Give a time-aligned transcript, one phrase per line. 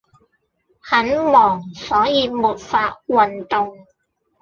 [0.79, 3.85] 很忙所以沒法運動。